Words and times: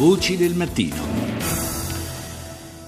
Voci 0.00 0.38
del 0.38 0.54
mattino. 0.54 0.96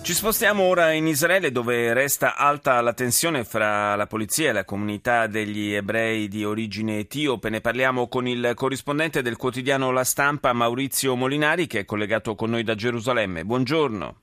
Ci 0.03 0.15
spostiamo 0.15 0.63
ora 0.63 0.93
in 0.93 1.07
Israele 1.07 1.53
dove 1.53 1.93
resta 1.93 2.37
alta 2.37 2.81
la 2.81 2.95
tensione 2.95 3.45
fra 3.45 3.95
la 3.97 4.07
polizia 4.07 4.49
e 4.49 4.53
la 4.55 4.65
comunità 4.65 5.27
degli 5.27 5.75
ebrei 5.75 6.27
di 6.27 6.43
origine 6.43 7.01
etiope. 7.01 7.51
Ne 7.51 7.61
parliamo 7.61 8.09
con 8.09 8.27
il 8.27 8.53
corrispondente 8.55 9.21
del 9.21 9.37
quotidiano 9.37 9.91
La 9.91 10.05
Stampa 10.05 10.55
Maurizio 10.55 11.15
Molinari 11.15 11.67
che 11.67 11.81
è 11.81 11.85
collegato 11.85 12.35
con 12.35 12.49
noi 12.49 12.63
da 12.63 12.75
Gerusalemme. 12.75 13.45
Buongiorno. 13.45 14.17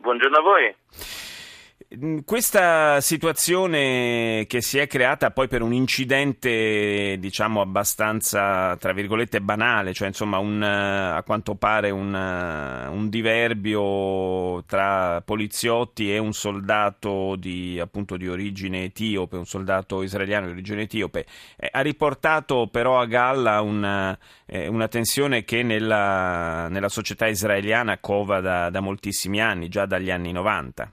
Buongiorno 0.00 0.36
a 0.38 0.40
voi. 0.40 1.27
Questa 2.22 3.00
situazione 3.00 4.44
che 4.46 4.60
si 4.60 4.76
è 4.76 4.86
creata 4.86 5.30
poi 5.30 5.48
per 5.48 5.62
un 5.62 5.72
incidente, 5.72 7.16
diciamo, 7.18 7.62
abbastanza, 7.62 8.76
tra 8.76 8.92
virgolette, 8.92 9.40
banale, 9.40 9.94
cioè 9.94 10.08
insomma 10.08 10.36
un, 10.36 10.62
a 10.62 11.22
quanto 11.22 11.54
pare 11.54 11.88
un, 11.88 12.12
un 12.12 13.08
diverbio 13.08 14.62
tra 14.66 15.22
poliziotti 15.22 16.12
e 16.12 16.18
un 16.18 16.34
soldato 16.34 17.36
di, 17.36 17.80
appunto, 17.80 18.18
di 18.18 18.28
origine 18.28 18.84
etiope, 18.84 19.38
un 19.38 19.46
soldato 19.46 20.02
israeliano 20.02 20.44
di 20.44 20.52
origine 20.52 20.82
etiope, 20.82 21.24
eh, 21.56 21.70
ha 21.72 21.80
riportato 21.80 22.68
però 22.70 23.00
a 23.00 23.06
galla 23.06 23.62
una, 23.62 24.16
eh, 24.44 24.66
una 24.66 24.88
tensione 24.88 25.42
che 25.42 25.62
nella, 25.62 26.68
nella, 26.68 26.90
società 26.90 27.26
israeliana 27.28 27.96
cova 27.96 28.40
da, 28.40 28.68
da 28.68 28.80
moltissimi 28.80 29.40
anni, 29.40 29.68
già 29.68 29.86
dagli 29.86 30.10
anni 30.10 30.32
90. 30.32 30.92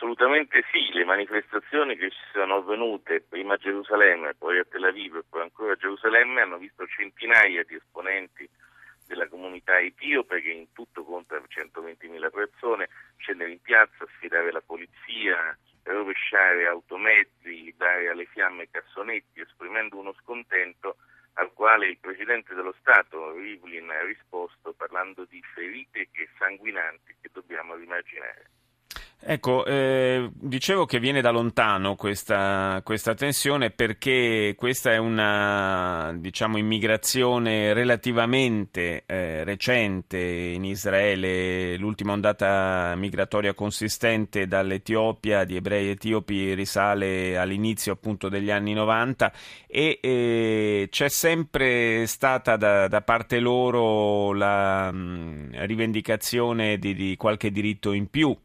Assolutamente 0.00 0.64
sì, 0.72 0.90
le 0.94 1.04
manifestazioni 1.04 1.94
che 1.94 2.08
ci 2.08 2.24
sono 2.32 2.54
avvenute 2.54 3.20
prima 3.20 3.52
a 3.52 3.56
Gerusalemme, 3.58 4.34
poi 4.34 4.58
a 4.58 4.64
Tel 4.64 4.84
Aviv 4.84 5.16
e 5.16 5.24
poi 5.28 5.42
ancora 5.42 5.72
a 5.72 5.76
Gerusalemme 5.76 6.40
hanno 6.40 6.56
visto 6.56 6.86
centinaia 6.86 7.62
di 7.64 7.74
esponenti 7.74 8.48
della 9.06 9.28
comunità 9.28 9.78
etiope 9.78 10.40
che 10.40 10.52
in 10.52 10.72
tutto 10.72 11.04
conta 11.04 11.36
120.000 11.36 12.30
persone 12.30 12.88
scendere 13.18 13.50
in 13.50 13.60
piazza, 13.60 14.06
sfidare 14.16 14.50
la 14.50 14.62
polizia, 14.62 15.54
rovesciare 15.82 16.66
automezzi, 16.66 17.74
dare 17.76 18.08
alle 18.08 18.24
fiamme 18.24 18.70
cassonetti, 18.70 19.40
esprimendo 19.40 19.98
uno 19.98 20.14
scontento 20.22 20.96
al 21.34 21.52
quale 21.52 21.88
il 21.88 21.98
Presidente 21.98 22.54
dello 22.54 22.74
Stato, 22.80 23.36
Rivlin, 23.36 23.90
ha 23.90 24.02
risposto 24.06 24.72
parlando 24.72 25.26
di 25.26 25.42
ferite 25.52 26.08
sanguinanti 26.38 27.16
che 27.20 27.28
dobbiamo 27.30 27.76
immaginare. 27.76 28.59
Ecco, 29.32 29.64
eh, 29.64 30.28
dicevo 30.34 30.86
che 30.86 30.98
viene 30.98 31.20
da 31.20 31.30
lontano 31.30 31.94
questa, 31.94 32.80
questa, 32.82 33.14
tensione 33.14 33.70
perché 33.70 34.54
questa 34.56 34.90
è 34.90 34.96
una 34.96 36.12
diciamo, 36.18 36.58
immigrazione 36.58 37.72
relativamente 37.72 39.04
eh, 39.06 39.44
recente 39.44 40.18
in 40.18 40.64
Israele. 40.64 41.76
L'ultima 41.76 42.10
ondata 42.10 42.96
migratoria 42.96 43.54
consistente 43.54 44.48
dall'Etiopia 44.48 45.44
di 45.44 45.54
ebrei 45.54 45.90
etiopi 45.90 46.52
risale 46.54 47.38
all'inizio 47.38 47.92
appunto 47.92 48.28
degli 48.28 48.50
anni 48.50 48.72
90 48.72 49.32
e 49.68 50.00
eh, 50.02 50.88
c'è 50.90 51.08
sempre 51.08 52.04
stata 52.08 52.56
da, 52.56 52.88
da 52.88 53.02
parte 53.02 53.38
loro 53.38 54.32
la 54.32 54.90
mh, 54.90 55.66
rivendicazione 55.66 56.78
di, 56.78 56.94
di 56.94 57.14
qualche 57.16 57.52
diritto 57.52 57.92
in 57.92 58.10
più 58.10 58.36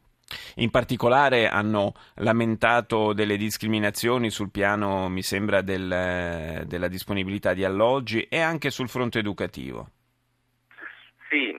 in 0.55 0.69
particolare 0.69 1.47
hanno 1.47 1.93
lamentato 2.15 3.13
delle 3.13 3.37
discriminazioni 3.37 4.29
sul 4.29 4.51
piano, 4.51 5.09
mi 5.09 5.21
sembra, 5.21 5.61
del, 5.61 6.63
della 6.65 6.87
disponibilità 6.87 7.53
di 7.53 7.63
alloggi 7.63 8.23
e 8.23 8.39
anche 8.39 8.69
sul 8.69 8.89
fronte 8.89 9.19
educativo. 9.19 9.89
Sì, 11.29 11.57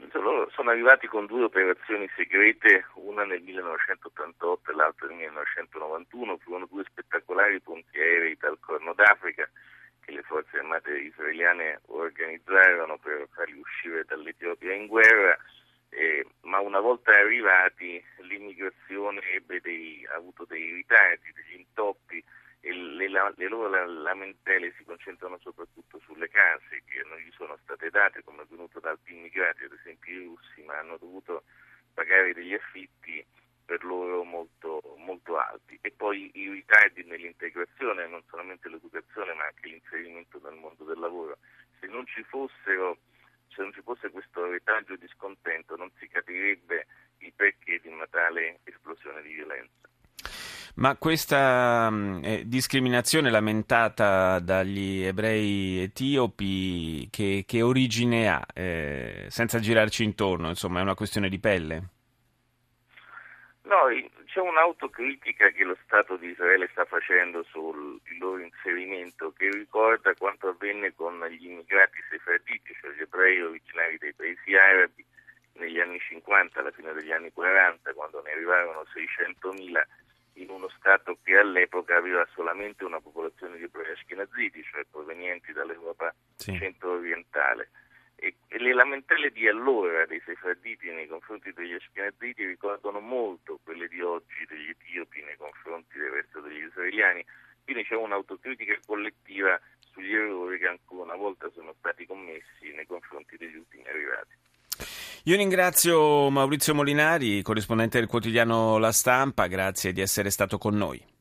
sono 0.55 0.71
arrivati 0.71 1.07
con 1.07 1.27
due 1.27 1.45
operazioni 1.45 2.09
segrete, 2.17 2.87
una 2.95 3.25
nel 3.25 3.43
1988 3.43 4.71
e 4.71 4.75
l'altra 4.75 5.07
nel 5.09 5.17
1991, 5.17 6.39
furono 6.39 6.67
due 6.71 6.85
spettacolari 6.89 7.61
ponti 7.61 7.99
aerei 7.99 8.37
dal 8.39 8.59
Corno 8.59 8.95
d'Africa 8.95 9.49
che 10.01 10.13
le 10.13 10.23
forze 10.23 10.59
armate 10.59 10.99
israeliane 10.99 11.81
organizzarono 11.87 12.97
per 12.97 13.29
farli 13.35 13.59
uscire 13.59 14.05
dall'Etiopia 14.07 14.73
in 14.73 14.87
guerra 14.87 15.37
eh, 15.91 16.27
ma 16.43 16.61
una 16.61 16.81
volta 16.81 17.11
arrivati 17.13 18.03
l'immigrazione 18.37 19.21
dei, 19.63 20.07
ha 20.11 20.17
avuto 20.17 20.45
dei 20.45 20.73
ritardi, 20.73 21.33
degli 21.33 21.59
intoppi 21.61 22.23
e 22.61 22.73
le, 22.73 23.09
le 23.09 23.49
loro 23.49 23.69
lamentele 23.69 24.73
si 24.77 24.85
concentrano 24.85 25.39
soprattutto 25.39 26.01
sulle 26.01 26.29
case 26.29 26.83
che 26.85 27.03
non 27.05 27.19
gli 27.19 27.31
sono 27.33 27.57
state 27.63 27.91
date, 27.91 28.23
come 28.25 28.39
è 28.39 28.43
avvenuto 28.43 28.81
da 28.81 28.91
altri 28.91 29.17
immigrati, 29.17 29.65
ad 29.65 29.73
esempio 29.73 30.13
i 30.13 30.25
russi, 30.25 30.63
ma 30.63 30.79
hanno 30.79 30.97
dovuto 30.97 31.45
pagare 31.95 32.35
degli 32.35 32.55
affitti 32.55 33.25
per 33.65 33.85
loro 33.85 34.25
molto, 34.25 34.81
molto 34.99 35.39
alti. 35.39 35.79
E 35.81 35.93
poi 35.93 36.31
i 36.35 36.51
ritardi 36.51 37.05
nell'integrazione, 37.05 38.07
non 38.09 38.23
solamente 38.29 38.69
l'educazione, 38.69 39.35
ma 39.35 39.45
anche 39.45 39.69
l'inserimento 39.69 40.41
nel 40.43 40.55
mondo 40.55 40.85
del 40.85 40.99
lavoro. 40.99 41.39
Se 41.81 41.87
non 41.87 42.07
ci 42.07 42.23
fossero 42.25 42.99
se 43.57 43.63
non 43.63 43.73
ci 43.73 43.81
fosse 43.81 44.11
questo 44.11 44.45
retaggio 44.51 44.97
di 44.97 45.09
scontento 45.09 45.77
non 45.77 45.91
si 45.99 46.07
capirebbe 46.09 46.87
il 47.19 47.33
perché 47.35 47.81
di 47.81 47.89
una 47.89 48.07
tale 48.07 48.61
esplosione 48.65 49.23
di 49.23 49.33
violenza. 49.33 49.89
Ma 50.77 50.95
questa 50.97 51.91
eh, 52.23 52.43
discriminazione 52.45 53.31
lamentata 53.31 54.39
dagli 54.41 55.05
ebrei 55.05 55.81
etiopi 55.81 57.09
che, 57.11 57.45
che 57.47 57.63
origine 57.63 58.29
ha? 58.29 58.45
Eh, 58.53 59.25
senza 59.29 59.59
girarci 59.59 60.05
intorno, 60.05 60.49
insomma, 60.49 60.81
è 60.81 60.83
una 60.83 60.95
questione 60.95 61.31
di 61.31 61.39
pelle? 61.39 61.83
No, 63.63 63.89
c'è 64.27 64.41
un'autocritica 64.41 65.49
che 65.49 65.65
lo 65.65 65.79
Stato 65.83 66.17
di 66.17 66.29
Israele 66.29 66.69
sta 66.73 66.85
facendo 66.85 67.43
sul 67.45 67.99
loro 68.21 68.43
inserimento 68.43 69.33
che 69.33 69.49
ricorda 69.51 70.13
quanto 70.13 70.49
avvenne 70.49 70.93
con 70.95 71.19
gli 71.31 71.47
immigrati 71.47 71.97
sefarditi, 72.11 72.77
cioè 72.79 72.93
gli 72.93 73.01
ebrei 73.01 73.41
originari 73.41 73.97
dei 73.97 74.13
paesi 74.13 74.55
arabi 74.55 75.03
negli 75.55 75.81
anni 75.81 75.99
50, 75.99 76.61
alla 76.61 76.71
fine 76.71 76.93
degli 76.93 77.13
anni 77.13 77.33
40, 77.33 77.95
quando 77.95 78.21
ne 78.23 78.33
arrivarono 78.33 78.85
600.000 78.93 79.57
in 79.57 79.73
uno 80.67 80.75
Stato 80.79 81.19
che 81.23 81.37
all'epoca 81.37 81.97
aveva 81.97 82.27
solamente 82.35 82.85
una 82.85 83.01
popolazione 83.01 83.57
di 83.57 83.65
ebrei 83.65 83.93
ashkenaziti, 83.93 84.63
cioè 84.65 84.85
provenienti 84.91 85.53
dall'Europa 85.53 86.13
sì. 86.35 86.57
centro-orientale. 86.59 87.71
E, 88.17 88.35
e, 88.49 88.59
le 88.59 88.73
lamentele 88.73 89.31
di 89.31 89.47
allora 89.47 90.07
dei 90.07 90.21
sefarditi 90.25 90.91
nei 90.91 91.07
confronti 91.07 91.53
degli 91.53 91.75
ashkenaziti 91.75 92.47
ricordano 92.47 92.99
molto 92.99 93.61
quelle 93.63 93.89
di 93.89 94.01
oggi 94.01 94.45
degli 94.49 94.71
etiopi 94.71 95.23
nei 95.23 95.37
confronti 95.37 95.99
del 95.99 96.11
resto 96.11 96.41
degli 96.41 96.65
israeliani. 96.65 97.25
Quindi 97.63 97.85
c'è 97.85 97.95
un'autocritica 97.95 98.79
collettiva 98.87 99.61
sugli 99.93 100.15
errori 100.15 100.59
che 100.59 100.67
ancora 100.67 101.03
una 101.03 101.17
volta 101.17 101.51
sono 101.51 101.75
stati 101.79 102.07
commessi 102.07 102.73
nei 102.75 102.87
confronti 102.87 103.37
degli 103.37 103.57
ultimi 103.57 103.87
arrivati. 103.87 104.35
Io 105.29 105.35
ringrazio 105.35 106.31
Maurizio 106.31 106.73
Molinari, 106.73 107.43
corrispondente 107.43 107.99
del 107.99 108.07
quotidiano 108.07 108.79
La 108.79 108.93
Stampa, 108.93 109.49
grazie 109.49 109.93
di 109.93 110.01
essere 110.01 110.31
stato 110.31 110.57
con 110.57 110.77
noi. 110.77 111.03